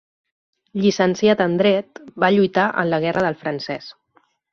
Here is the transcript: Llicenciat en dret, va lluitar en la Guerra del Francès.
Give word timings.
Llicenciat 0.85 1.43
en 1.45 1.53
dret, 1.59 2.01
va 2.23 2.29
lluitar 2.37 2.63
en 2.85 2.89
la 2.95 3.01
Guerra 3.05 3.25
del 3.27 3.37
Francès. 3.43 3.93